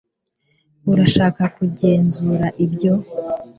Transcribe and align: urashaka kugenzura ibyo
urashaka 0.91 1.41
kugenzura 1.55 2.47
ibyo 2.65 2.93